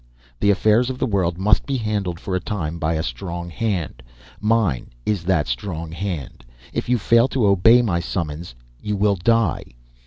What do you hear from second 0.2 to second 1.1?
The affairs of the